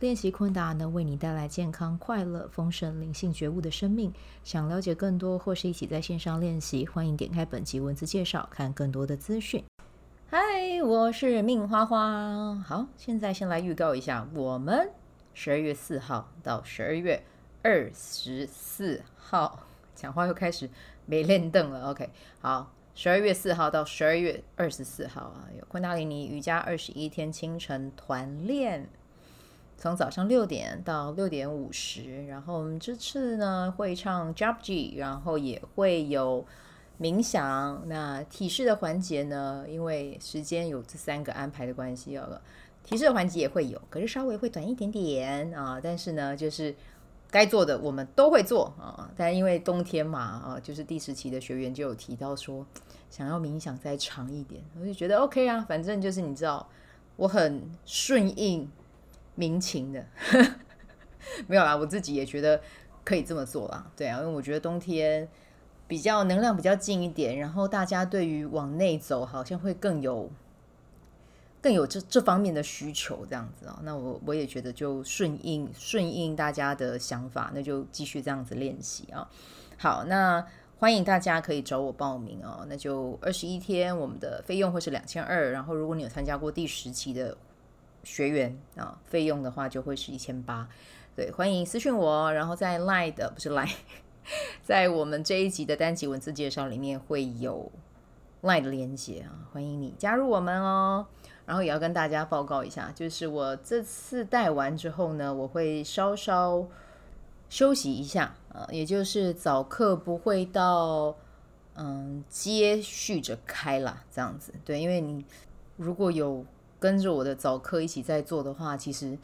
[0.00, 4.12] 练习昆达能为你带来健康、快乐、丰盛、灵性觉悟的生命。
[4.42, 9.64] 想了解更多或是一起在线上练习，欢迎点开本集文字介绍，看更多的资讯。
[10.28, 12.56] 嗨，我是命花花。
[12.56, 14.90] 好，现在先来预告一下，我们
[15.32, 17.22] 十二月四号到十二月
[17.62, 19.60] 二十四号，
[19.94, 20.68] 讲话又开始
[21.06, 21.90] 没练凳了。
[21.90, 28.88] OK，好，十二月四号到十二月二十四号啊，有昆达里尼瑜伽二十一天清晨团练。
[29.76, 36.46] 从早上六点到六点五十，然后我们这次呢会唱 Japji，然后也会有
[36.98, 37.82] 冥想。
[37.86, 42.40] 那体式的环节呢，因为时间有这三个安排的关系，哦，
[42.82, 45.78] 体式的环节也会有，可是稍微会短一点点啊。
[45.82, 46.74] 但是呢，就是
[47.30, 49.10] 该做的我们都会做啊。
[49.14, 52.64] 但因为冬天嘛啊，就是第十期的学员就有提到说
[53.10, 56.66] 想要冥想再长一点，我就觉得 OK 啊，反正就是你知道
[57.16, 58.66] 我很顺应。
[59.34, 60.04] 民情的
[61.48, 62.60] 没有啦，我自己也觉得
[63.02, 63.90] 可以这么做啦。
[63.96, 65.26] 对啊，因为我觉得冬天
[65.88, 70.30] 比较能量比较近一点，然后大家对于往内走好像会更有
[71.60, 73.80] 更有这这方面的需求这样子啊。
[73.82, 79.28] 那我我也觉得就顺应顺应大家的想法，那就继续这样子练习啊。
[79.78, 80.46] 好，那
[80.78, 82.66] 欢迎大家可以找我报名哦。
[82.68, 85.50] 那就二十一天，我们的费用会是两千二。
[85.50, 87.36] 然后如果你有参加过第十期的。
[88.04, 90.68] 学员啊，费用的话就会是一千八。
[91.16, 93.72] 对，欢迎私讯我，然后在 Line 的不是 Line，
[94.62, 97.70] 在我们这一集的单集文字介绍里面会有
[98.42, 101.06] Line 的连接啊，欢迎你加入我们哦。
[101.46, 106.66] 然后也要跟大家报告一下，就是我这次带完之后呢，我会稍稍
[107.48, 111.14] 休息一下啊，也就是早课不会到
[111.76, 114.52] 嗯接续着开啦，这样子。
[114.64, 115.24] 对，因为你
[115.76, 116.44] 如果有。
[116.84, 119.16] 跟着我的早课一起在做的话，其实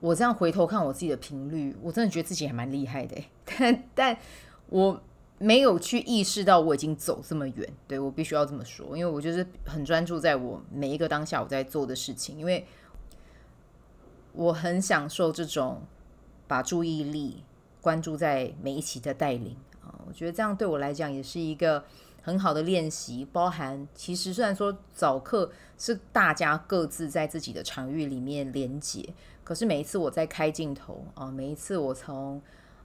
[0.00, 3.22] 我这样回头看我自己的频率，我真的觉得自己还蛮厉害的。
[3.44, 4.16] 但但
[4.70, 5.02] 我
[5.36, 12.66] 没有去意识到我已经走这么远，对，我必须要这么说，因为我就是很专注在我每一个当下我在做的事情，因为
[14.32, 15.82] 我很享受这种
[16.48, 17.44] 把注意力
[17.82, 19.54] 关注在每一期的带领
[19.84, 21.84] 啊，我觉得这样对我来讲也是一个。
[22.22, 29.08] 很好的练习，包含其实虽然说早课是大家各自在自己的场域里面连接，
[29.42, 32.40] 可是每一次我在开镜头啊，每一次我从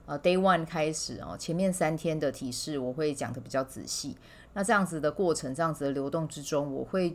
[0.06, 4.16] 呃 day one 开始啊，前面三天的提示我会讲得比较仔细。
[4.54, 7.14] 那这样子的过程，这样子的流动之中，我会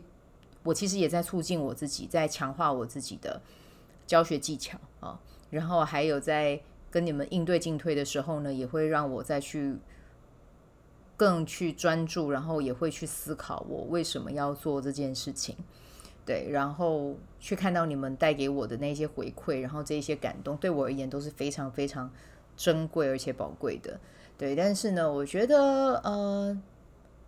[0.62, 3.40] 我其实也在促进我自己，在强化我自己的
[4.06, 5.18] 教学技巧啊，
[5.50, 6.60] 然后还有在
[6.90, 9.76] 跟你们应对进退的时候呢，也会让我再去。
[11.22, 15.54] 更去专注，然后也会去思考我为什么要做这件事情，
[16.26, 22.10] 对，然后去看到你们带给我的那些回馈，然后这些感动对我而言都是非常非常
[22.56, 24.00] 珍贵而且宝贵的，
[24.36, 24.56] 对。
[24.56, 26.60] 但是呢，我觉得呃，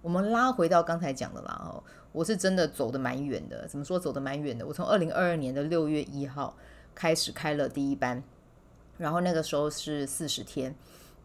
[0.02, 1.80] 我们拉回到刚才讲的啦，哦，
[2.10, 3.68] 我是真的走得蛮远的。
[3.68, 4.66] 怎么说走得蛮远的？
[4.66, 6.56] 我从二零二二年的六月一号
[6.96, 8.20] 开始开了第一班，
[8.98, 10.74] 然后那个时候是四十天。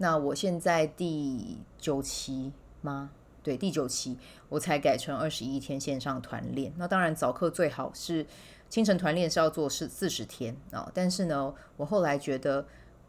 [0.01, 3.11] 那我现在第九期吗？
[3.43, 4.17] 对，第九期
[4.47, 6.73] 我才改成二十一天线上团练。
[6.77, 8.25] 那当然早课最好是
[8.69, 10.89] 清晨团练是要做是四十天啊。
[10.93, 12.65] 但是呢，我后来觉得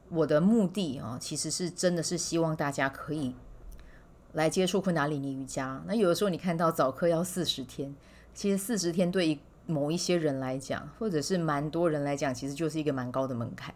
[0.08, 3.34] 我的目的啊，其实是真的是希望大家可以
[4.32, 5.80] 来接触昆达里尼瑜伽。
[5.86, 7.94] 那有的时候你看到早课要四十天，
[8.34, 13.72] 其实四十天对于某一些人来讲，或者是蛮多人来讲，其实就是一个蛮高的门槛。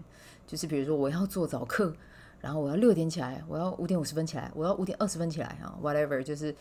[0.48, 1.94] 就是比如说我要做早课。
[2.44, 6.54] 然后我要六点起来，我要五点五十分起来，我要五点二十分起来啊，whatever，就是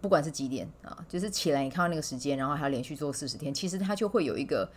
[0.00, 4.68] 不管是几点啊，就是起来你看到那个时间，然后还要连续做四十天，其实他就会有一个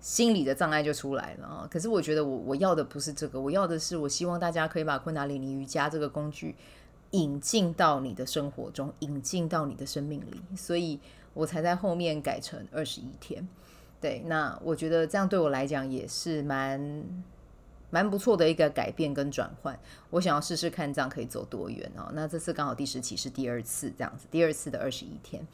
[0.00, 1.68] 心理的障碍就出来了啊。
[1.68, 6.54] 可是我觉得我我要的不是这个，我要的是我希望大家可以把昆达里尼瑜伽这个工具
[7.10, 11.00] 引进到你的生活中，引进到你的生命里，所以
[11.34, 13.48] 我才在后面改成二十一天。
[14.00, 17.04] 对，那我觉得这样对我来讲也是蛮。
[17.90, 19.78] 蛮不错的一个改变跟转换，
[20.10, 22.10] 我想要试试看这样可以走多远哦。
[22.14, 25.46] 那这次刚好第十期是第二次这样子，第二次的二十一天。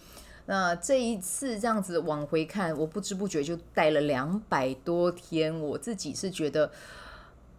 [0.49, 6.71] 那这一次这样子往回看，我不知不觉就带了两百多天，我自己是觉得，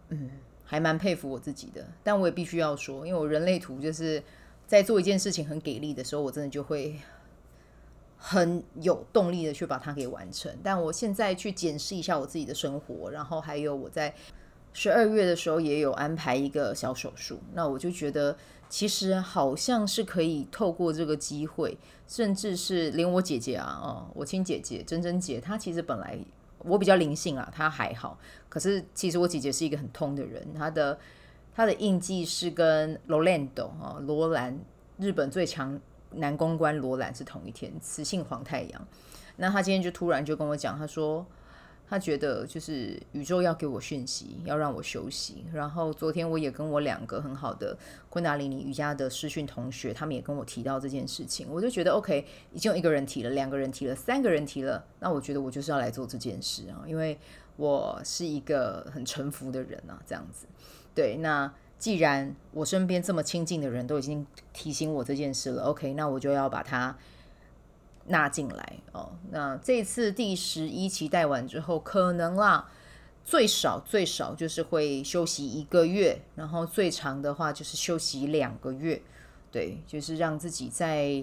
[0.08, 0.30] 嗯，
[0.64, 1.86] 还蛮佩服我自己的。
[2.02, 4.22] 但我也必须要说，因为我人类图就是
[4.66, 6.98] 在做一件事情很给力的时候，我真的就会
[8.16, 10.50] 很有动力的去把它给完成。
[10.62, 14.14] 但我现在去检视一下我自己的生活，然后还有我在
[14.80, 18.36] 十二月的时候也有安排一个小手术，那我就觉得
[18.68, 21.76] 其实好像是可以透过这个机会，
[22.06, 26.16] 甚至是连我姐姐啊，哦，我亲姐姐珍珍姐，她其实本来
[26.58, 28.16] 我比较灵性啊，她还好，
[28.48, 30.96] 可是其实我姐姐是一个很通的人，她的
[31.52, 34.56] 她的印记是跟罗兰多啊罗兰
[34.98, 35.76] 日本最强
[36.12, 38.86] 男公关罗兰是同一天，雌性黄太阳，
[39.38, 41.26] 那她今天就突然就跟我讲，她说。
[41.90, 45.44] 他觉得就是宇宙要给我讯息，要让我休息。
[45.52, 47.76] 然后昨天我也跟我两个很好的
[48.10, 51.46] 昆达里尼瑜伽的视讯同学，他们也跟我提到这件事情。
[51.50, 54.84] 我就觉得 OK，已经有一个人提了，两个人提了，三个人提了。
[55.00, 57.18] 那我觉得我就是要来做这件事啊，因为
[57.56, 60.46] 我是一个很臣服的人啊，这样子。
[60.94, 66.96] 对，那既然我身边这么亲近的人都已经提醒我这件事了，OK，那我就要把它。
[68.08, 72.68] 纳进来哦，那这次第十一期带完之后，可能啦，
[73.24, 79.02] 最少最少就是会休息一个月，然后最长的话就是休息两个月，
[79.52, 81.22] 对，就是让自己在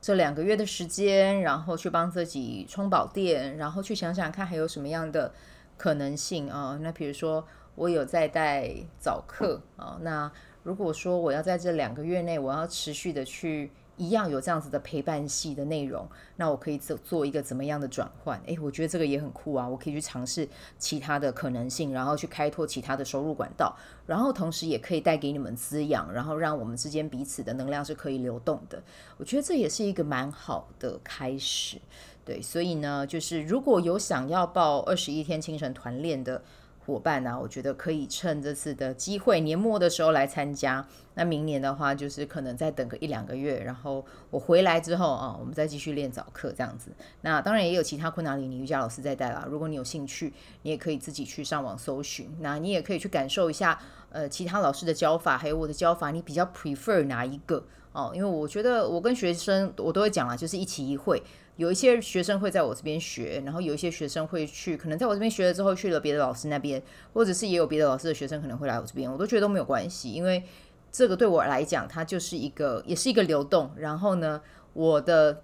[0.00, 5.32] 这两个月的时间，然后去帮自己充饱电，然后去想想看还有什么样的
[5.76, 7.46] 可能性啊、那比如说
[7.76, 10.30] 我有在带早课啊、那
[10.64, 13.70] 如果说我要在这两个月内，我要持续的去。
[13.96, 18.40] 一样有这样子的陪伴系的内容，那我可以做做一个怎么样的转换？
[18.46, 19.66] 诶，我觉得这个也很酷啊！
[19.66, 20.48] 我可以去尝试
[20.78, 23.74] 其他的可能性，然后去开拓其他的收入管道，
[24.06, 28.82] 然后同时也可以带给你们滋养，然后让我们之间彼此的能量是可以流动的。
[29.16, 31.78] 我觉得这也是一个蛮好的开始。
[32.24, 36.42] 对，所以呢，就是如果有想要报二十一天清晨团练的。
[36.86, 40.86] 伙伴呢、啊，我觉得可以趁这次的机会，年末的时候来参加。
[41.14, 46.90] 那明年的话，就是可能再等个一两个月，然后我回来之后啊，我们再继续练早课这样子。
[47.22, 49.44] 那当然也有其他昆达里尼瑜伽老师在带啦。
[49.50, 52.30] 如果你有兴趣，你也可以自己去上网搜寻。
[52.40, 53.78] 那你也可以去感受一下，
[54.10, 57.64] 呃，其他老师的教法，还有我的教法，你比较 prefer 哪一个？
[57.92, 61.22] 哦，因为我觉得我跟学生我都会讲啦，就是一期一会。
[61.56, 66.82] 有一些学生会在我这边学，然后有一些学生会去，可能在我这边学了之后去了别的老师那边，
[67.14, 70.44] 或者是也有别的老师的学生可能会来我这边，我都觉得都没有关系，因为
[70.92, 73.70] 这个对我来讲，它就是一个，也是一个流动。
[73.76, 74.42] 然后呢，
[74.74, 75.42] 我的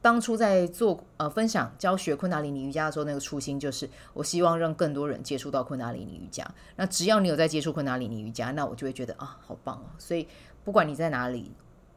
[0.00, 6.48] 当初在做呃分享教学昆达里尼瑜伽的时候，那个初心就是我希望让更多人接触到昆达里尼瑜伽。
[6.76, 9.90] 那只要你有在接触昆达里尼瑜伽，那我就会觉得啊，好棒哦。
[9.98, 10.28] 所以
[10.64, 11.50] 不管你在哪里。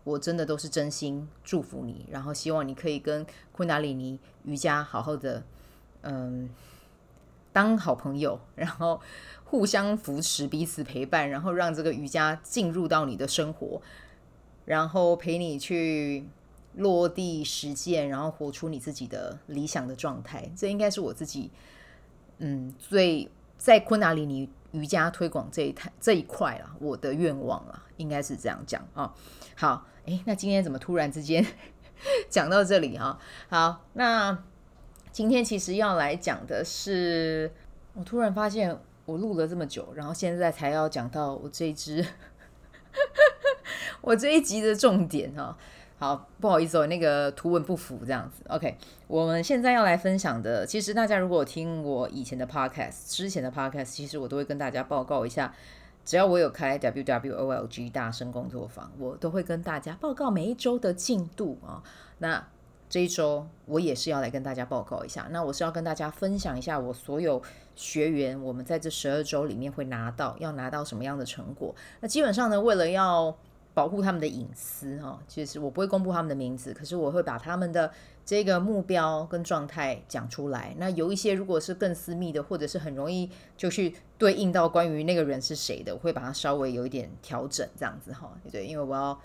[0.10, 5.44] 我真的都是真心祝福你，然后希望你可以跟昆达里尼瑜伽好好的，
[6.02, 6.50] 嗯，
[7.54, 9.00] 当好朋友，然后
[9.44, 13.80] 互相扶持，彼此陪伴，然后让这个瑜伽进入到你的生活，
[14.66, 16.26] 然后陪你去
[16.76, 20.52] 落地实践，然后活出你自己的理想的状态。
[20.56, 21.52] 这应该是我自己，
[22.40, 29.14] 嗯，最在昆达里尼瑜伽推广这一台这一块了，我的愿望啊，应该是这样讲啊、哦。
[29.56, 29.86] 好。
[30.06, 31.46] 诶，那今天怎么突然之间
[32.32, 33.20] 讲到这里哈？
[33.48, 34.36] 好，那
[35.12, 37.52] 今天其实要来讲的是，
[37.94, 42.04] 我突然发现我录了这么久，然后现在才要讲到我这一支，
[44.02, 45.56] 我这一集的重点哈。
[46.00, 48.42] 好，不好意思哦，那个图文不符这样子。
[48.48, 55.54] OK，我们现在要来分享的，其实大家如果听我以前的 Podcast，之前的 Podcast，其实我都会跟大家报告一下。
[56.10, 61.84] 只要我有开 WWOLG 大声工作坊，我都会跟大家报告每一周的进度啊。
[62.18, 62.44] 那
[62.90, 65.28] 这一周我也是要来跟大家报告一下。
[65.30, 67.40] 那我是要跟大家分享一下我所有
[67.76, 71.76] 学员，我们在这十二周里面会拿到要拿到什么样的成果。
[72.00, 73.38] 那基本上呢，为了要
[73.80, 77.90] 保护他们的隐私哈，其实我不会公布他们的名字，可是我会把他们的
[78.26, 80.76] 这个目标跟状态讲出来。
[80.78, 89.18] 那有一些如果是更私密的，或者是很容易就去对应到关于那个人是谁的，我会把它稍微有一点调整这样子哈，对，因为我要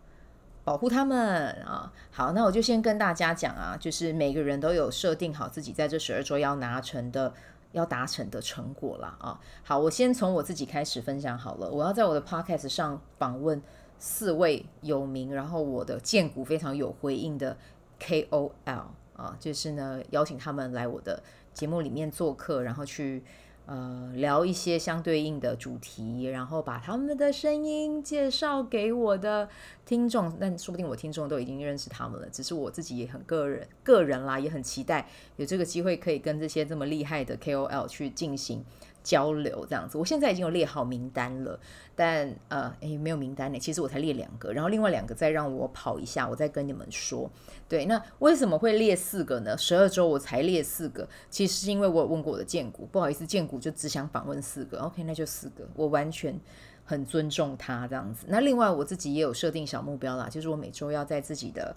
[0.62, 1.92] 保护他们啊。
[2.12, 7.34] 好，那我就先跟大家讲啊，就是每个人都有设定好自己在这十二周要拿成的、
[7.72, 9.40] 要达成的成果啦啊。
[9.64, 13.60] 好，我先从我自己开始分享好了，我要在我的 podcast 上访问。
[14.06, 17.56] 四位有名，然后我的荐股非常有回应的
[17.98, 18.82] KOL
[19.16, 21.22] 啊，就是呢邀请他们来我的
[21.54, 23.24] 节目里面做客，然后去
[23.64, 29.48] 呃聊一些相对应的主题，然后把他们的声音介绍给我的
[29.86, 30.30] 听众。
[30.38, 38.62] 但说不定我听众都已经认识他们了，只是我自己也很个人个人啦，也很期待有这个机会可以跟这些这么厉害的 KOL 去进行
[39.04, 39.96] 交流这样子。
[39.96, 41.60] 我现在已经有列好名单了，
[41.94, 43.58] 但呃，诶，没有名单呢。
[43.60, 47.30] 其实我才列两个，然后另外两个再让我跑一下，我再跟你们说。
[47.68, 49.56] 对，那为什么会列四个呢？
[49.56, 54.78] 十二周我才列四个，其实是因为我有问过我的荐股，不好意思，荐股就只想访问四个。
[54.80, 56.36] OK，那就四个，我完全
[56.84, 58.26] 很尊重他这样子。
[58.28, 61.76] 那另外我自己也有设定小目标啦，就是我每周要在自己的。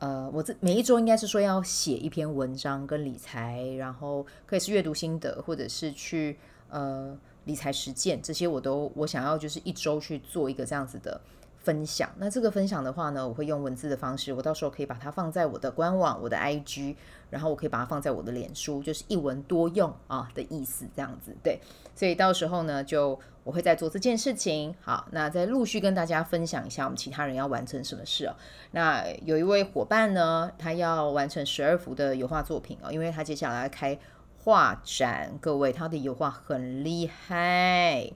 [0.00, 6.38] 呃，我这每一周应该是说要写一篇文章跟理财，然后可以是阅读心得，或者是去
[6.70, 7.14] 呃
[7.44, 11.20] 理财实践，这些我都我想要就是一周去做一个这样子的
[11.58, 12.10] 分享。
[12.16, 16.96] 那这个分享的话呢，我会用文字的方式，我到时候可以把它放在我的官网、我的 IG，
[17.30, 21.60] 然后我可以把它放在我的脸书，就是一文多用啊的意思，这样子对。
[21.94, 24.74] 所以到时候呢，就我会再做这件事情。
[24.80, 28.34] 好，那再陆续跟大家分享一下我们其他人要完成什么事哦。
[28.72, 33.98] 那有一位伙伴呢，他要完成十二幅的油画作品哦，因为他接下来要开
[34.38, 35.38] 画展。
[35.40, 38.12] 各位，他的油画很厉害，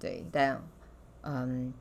[0.00, 0.62] 对，但
[1.22, 1.72] 嗯。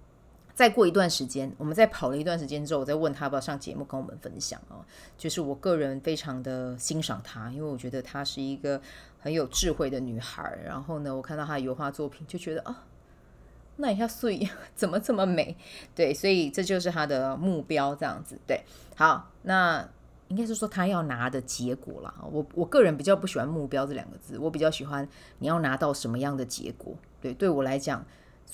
[0.56, 4.86] 再过一段时间，我们再跑了一段时间之后，我再问他要不要上节目跟我们分享哦。
[5.18, 8.82] 就是我个人非常的欣赏她，因为我觉得她是一个
[9.20, 10.58] 很有智慧的女孩。
[10.66, 12.86] 然后呢，我看到她的油画作品，就觉得啊、
[13.76, 15.58] 那一下碎怎么这么美？
[15.94, 18.40] 对， 所以这就是她的目标，这样子。
[18.48, 18.64] 对，
[18.96, 19.86] 好，那
[20.30, 22.16] 应该是说她要拿的结果啦。
[22.32, 25.06] 我我个人比较不喜欢目标这两个字，我比较喜欢
[25.40, 26.96] 你要拿到什么样的结果。
[27.20, 28.06] 对，对我来讲。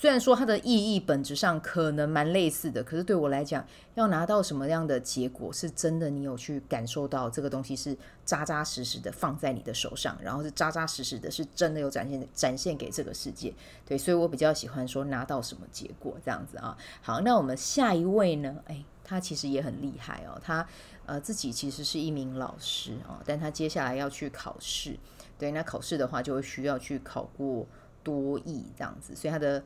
[0.01, 13.53] 虽然说它的意义本质上可能蛮类似的，可是对我来讲，要拿到什么样的结果，是真的你有去感受到这个东西是扎扎实实的放在你的手上，然后是扎扎实实的，是真的有展现展现给这个世界。
[13.85, 16.75] 对，所以我比较喜欢说拿到什么结果这样子啊。
[17.03, 18.55] 好，那我们下一位呢？
[18.65, 20.67] 诶，他其实也很厉害哦，他
[21.05, 24.97] 呃自己其实是一名老师啊，但他接下来要去考试。
[25.37, 27.67] 对，那考试的话就会需要去考过
[28.03, 29.63] 多益这样子，所以他的。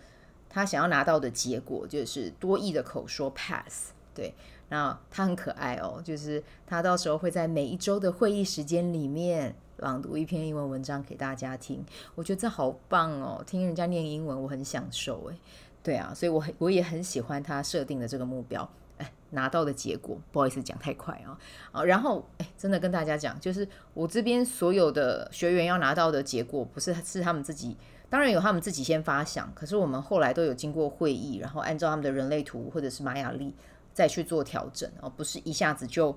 [0.56, 4.34] 他想要拿到的结果就是多益的口说 pass，对，
[4.70, 11.84] 那他很可爱哦，就是他到时候会在每一周的会议时间里面朗读一篇英文文章给大家听，
[12.16, 15.36] 我觉得这好棒哦，听人家念英文我很享受诶，
[15.84, 21.38] 对啊，所以我很我也很喜欢他设定的这个目标，哎，拿到的结果不好意思讲太快啊，
[21.74, 27.76] 啊，然后哎，真的跟大家讲，就是我这边所有的学员要拿到的结果，不是是他们自己。
[28.10, 33.54] 当然有他们自己先发想，可是我们后来都有经过会议，然后按照他们的人类图或者是玛雅历
[33.94, 36.16] 再去做调整，而不是一下子就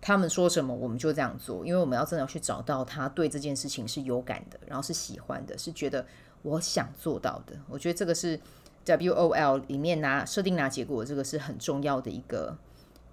[0.00, 6.04] 他们说什么我们就这样做，因为我们要真的要去找到他对这件事情是有感的，然后是喜欢的，是觉得
[6.42, 7.56] 我想做到的。
[7.68, 8.38] 我觉得这个是
[8.84, 12.56] WOL 里面拿设定拿结果，这个是很重要的一个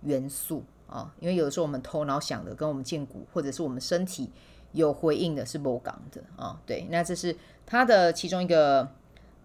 [0.01, 4.31] 元素啊，因为有的时候我们头脑想的跟我们荐骨或者是我们身体。
[4.73, 8.87] 有回应的是某港的啊、哦，对，那这是他的其中一个，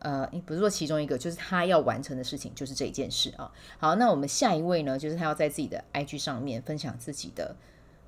[0.01, 7.55] 呃，不是说其中一个，就是他要完成的事情，就是这一件事啊、好，那我们下一位呢，就是他要在自己的 IG 上面分享自己的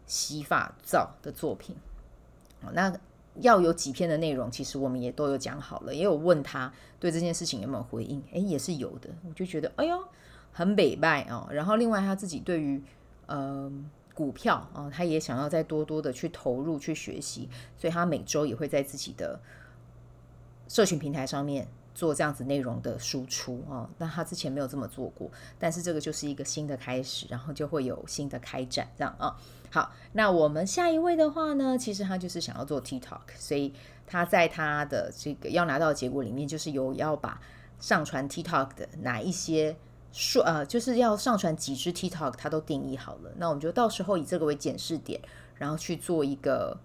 [0.06, 1.76] 洗发皂的作品。
[2.62, 2.92] 哦、那
[3.40, 9.08] 要有几篇的内容，其实我们也都有讲好了，也有问他对这件事情有没有回应，诶，也是有的。
[9.26, 9.98] 我就觉得，哎呦，
[10.52, 11.48] 很美拜哦。
[11.50, 12.82] 然后另外他自己对于，
[13.26, 13.72] 嗯、呃。
[14.14, 19.40] 股票啊、他也想要再多多的去投入去学习，所以他每周也会在自己的
[20.68, 21.66] 社群平台上面
[21.96, 23.90] 做这样子内容的输出啊、哦。
[23.98, 25.28] 那他之前没有这么做过，
[25.58, 29.36] 但是这个就是一个新的开始，然后就会有新的开展这样啊、
[29.70, 33.74] 好，那我们下一位的话呢，其实他就是想要做 TikTok，所以
[34.06, 37.40] 他在他的这个要拿到的结果里面，就是有要把
[37.80, 39.76] 上传 TikTok 的哪一些。
[40.14, 43.32] 说呃，就是要上传几支 TikTok，它都定义好了。
[43.36, 45.20] 那我们就到时候以这个为检视点，
[45.56, 46.78] 然后去做一个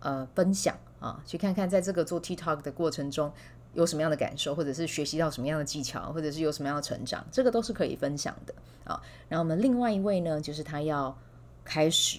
[0.00, 3.32] 呃分享啊，去看看在这个做 TikTok 的过程中
[3.72, 9.00] 有什么样的感受，或者是学习到什么样的技巧，或者是有什么样的成长，这个都是可以分享的啊。
[9.28, 11.16] 然后我们另外一位呢，就是他要
[11.64, 12.18] 开始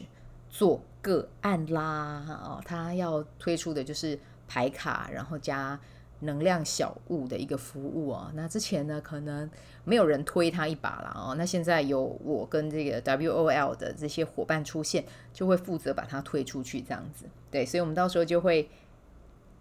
[0.49, 4.17] 做个案啦啊，他要推出的就是
[4.47, 5.77] 排卡，然后加。
[6.23, 9.49] 能量小物的一个服务啊，那之前呢，可能
[9.83, 11.35] 没有人推他一把了哦。
[11.35, 15.03] 那现在有我跟这个 WOL 的这些伙伴出现，
[15.33, 17.25] 就会负责把它推出去，这样子。
[17.51, 18.69] 对，所以我们到时候就会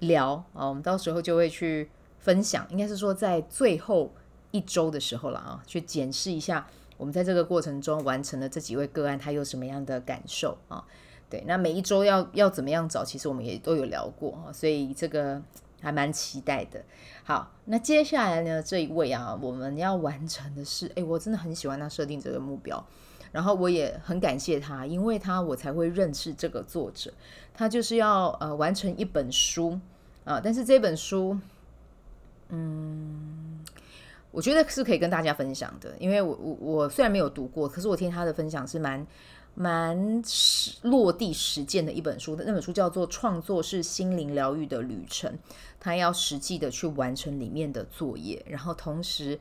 [0.00, 4.12] 聊啊，我们到时候就会去分享，应该是说在最后
[4.50, 6.66] 一周的时候了啊，去检视一下
[6.96, 10.84] 我们在这个过程中完成了这几位个案，他有什么样的感受啊？
[11.28, 15.42] 对，那每一周要要怎么样找，其实我们也都有聊过啊，所以这个。
[15.82, 16.82] 还蛮期待的。
[17.24, 22.82] 好，那接下来呢，这一位啊，我们要完成的是，诶，我真的很喜欢他设定这个目标，
[23.30, 27.12] 然后我也很感谢他，因为他我才会认识这个作者。
[27.54, 29.78] 他就是要呃完成一本书，
[30.24, 30.40] 啊。
[30.42, 31.38] 但是这本书，
[32.48, 33.62] 嗯，
[34.30, 39.06] 我觉得是可以跟大家分享的，因为我我我虽然没有读过，可是我听他的分享是蛮
[39.54, 42.36] 蛮实落地实践的一本书。
[42.36, 45.30] 那本书叫做《创作是心灵疗愈的旅程》，
[45.78, 49.38] 他要实际的去完成里面的作业，然后同时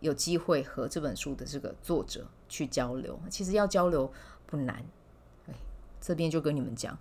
[0.00, 3.20] 有机会和这本书的这个作者去交流。
[3.28, 4.12] 其实要交流
[4.46, 4.84] 不难。
[6.00, 6.98] 这边就跟你们讲，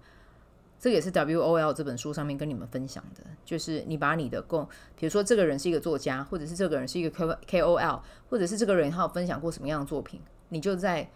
[0.77, 11.09] 这也是 WOL 这本书上面跟你们分享的，就是你把你的共，比如说这个人是一个作家，或者是这个人是一个 KOL，或者是这个人他有分享过什么样的作品，你就在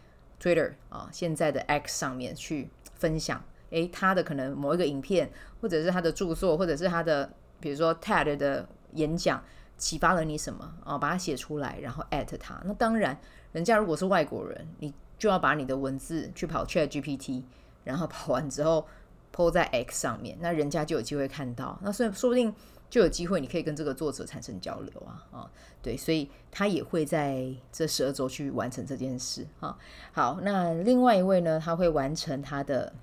[0.44, 5.32] Twitter 啊，现在的 X 上面去分享，诶，他的可能某一个影片，
[5.62, 7.32] 或者是他的著作，或者是他的
[7.62, 9.42] 比如说 TED 的演讲，
[9.78, 10.98] 启发了你什么啊？
[10.98, 12.62] 把它写出来，然后 at 他。
[12.66, 13.18] 那当然，
[13.54, 17.44] 人家如果是外国人，你就要把你的文字去跑 ChatGPT。
[17.86, 18.88] 然后跑完之后
[19.36, 22.56] ，po 在 X 上面，那人家就有机会看到，那所以说不定
[22.94, 29.76] 就有机会，你可以跟这个作者产生交流啊啊，对，所以他也会在这十二周去完成这件事啊。
[30.12, 32.94] 好，那另外一位呢，他会完成他的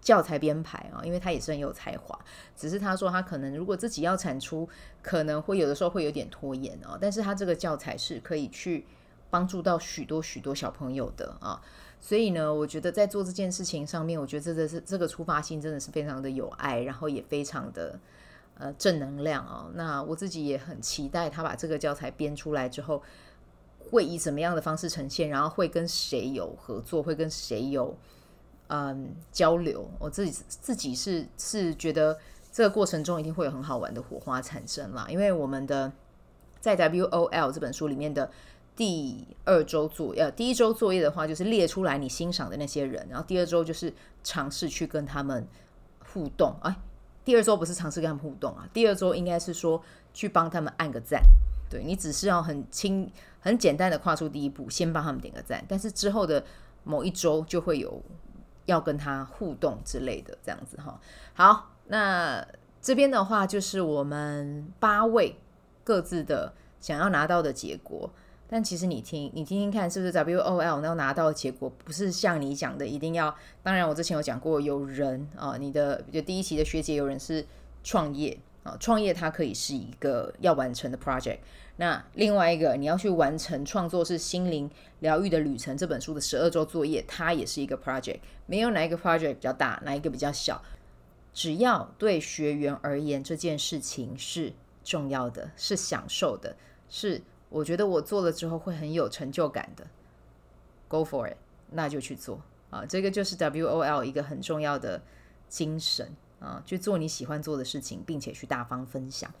[0.00, 2.18] 教材编排啊，因为他也是很有才华，
[2.56, 4.66] 只是他说他可能如果自己要产出，
[5.02, 8.86] 可能会有的时候会有点拖延啊，但是他这个教材是可以去
[9.28, 11.60] 帮助到许多许多小朋友的啊。
[12.00, 18.00] 所以呢，我觉得在做这件事情上面，我觉得这个是这个出发心真的是非常的有爱，然后也非常的
[18.58, 19.70] 呃正能量、哦。
[19.74, 23.02] 那我自己也很期待他把这个教材编出来之后，
[23.90, 27.96] 会以什么样的方式呈现，然后会跟谁有合作，会跟谁有
[28.68, 29.88] 嗯交流。
[29.98, 32.18] 我自己自己是是觉得
[32.52, 35.92] 这个过程中一定会有很好玩的火花产生啦，因为我们的
[36.60, 38.30] 在 WOL 这本书里面的。
[38.76, 43.94] 第二周作呃，第一周作业的话，就是列出来你欣赏的那些人，然后第二周就是
[44.24, 45.46] 尝试去跟他们
[46.12, 46.56] 互动。
[46.60, 46.76] 哎，
[47.24, 49.82] 第二周不是尝试跟他们互动啊，第二周应该是说
[50.12, 51.22] 去帮他们按个赞。
[51.70, 53.10] 对，你只是要很轻、
[53.40, 56.44] 很简单的跨出第一步，先帮他们点个赞，但是之后的
[56.84, 58.02] 某一周就会有
[58.66, 61.00] 要跟他互动之类的这样子哈。
[61.32, 62.46] 好，那
[62.82, 65.36] 这边的话就是我们八位
[65.82, 68.10] 各自的想要拿到的结果。
[68.54, 73.36] 但其实你听，你听听看，是不是 WOL 那拿到的结果不是像你讲的一定要？
[73.64, 77.44] 当然，我之前有讲过，有人啊，你的就第一期的学姐有人是
[77.82, 81.38] 创业啊，创业它可以是一个要完成的 project。
[81.78, 88.20] 那另外一个你要去完成创作是心灵疗愈的旅程这本书的十二周作业，它也是一个 project。
[88.46, 90.62] 没有哪一个 project 比较大，哪一个比较小，
[91.32, 94.52] 只要对学员而言这件事情是
[94.84, 96.54] 重要的，是享受的，
[96.88, 97.20] 是。
[97.48, 99.86] 我觉得我做了之后会很有成就感的
[100.88, 101.36] ，Go for it，
[101.70, 102.84] 那就去做啊！
[102.86, 105.00] 这个就是 WOL 一个很重要的
[105.48, 109.32] 精神啊，去做你喜欢做的事情，并且去大方分享。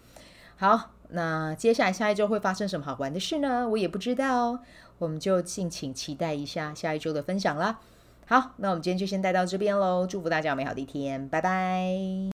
[0.56, 3.68] 好，那接下来下一周会发生什么好玩的事呢？
[3.68, 4.60] 我也不知道，
[4.98, 7.80] 我们就敬请期待一下下一周的分享啦。
[8.26, 12.33] 好，那我们今天就先带到这边喽，祝福大家有美好的一天，拜拜！